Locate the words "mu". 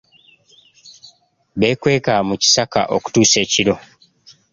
2.27-2.35